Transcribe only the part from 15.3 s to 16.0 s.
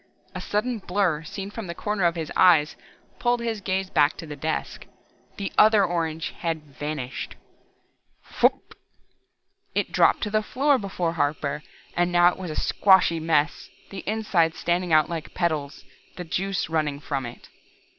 petals,